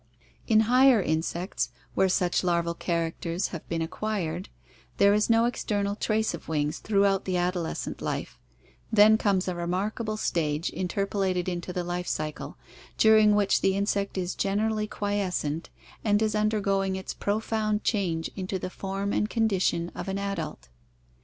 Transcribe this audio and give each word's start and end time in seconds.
In 0.47 0.61
higher 0.61 0.99
insects, 0.99 1.69
where 1.93 2.09
such 2.09 2.43
larval 2.43 2.73
characters 2.73 3.49
have 3.49 3.69
been 3.69 3.83
ac 3.83 3.89
quired, 3.89 4.49
there 4.97 5.13
is 5.13 5.29
no 5.29 5.45
external 5.45 5.95
trace 5.95 6.33
of 6.33 6.47
wings 6.49 6.79
throughout 6.79 7.25
the 7.25 7.37
adolescent 7.37 8.01
life, 8.01 8.39
then 8.91 9.15
comes 9.15 9.47
a 9.47 9.53
remarkable 9.53 10.17
stage 10.17 10.71
interpolated 10.71 11.47
into 11.47 11.71
the 11.71 11.83
life 11.83 12.07
cycle, 12.07 12.57
INSECTS 12.97 13.03
441 13.03 13.27
during 13.27 13.35
which 13.35 13.61
the 13.61 13.75
insect 13.75 14.17
is 14.17 14.33
generally 14.33 14.87
quiescent 14.87 15.69
and 16.03 16.19
is 16.23 16.33
undergoing 16.33 16.95
its 16.95 17.13
profound 17.13 17.83
change 17.83 18.27
into 18.35 18.57
the 18.57 18.71
form 18.71 19.13
and 19.13 19.29
condition 19.29 19.91
of 19.93 20.07
an 20.07 20.17
adult. 20.17 20.69